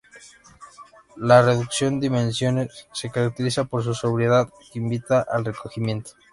De 1.15 1.41
reducidas 1.43 1.99
dimensiones, 2.01 2.87
se 2.91 3.11
caracteriza 3.11 3.65
por 3.65 3.83
su 3.83 3.93
sobriedad, 3.93 4.49
que 4.73 4.79
invita 4.79 5.21
al 5.29 5.45
recogimiento. 5.45 6.13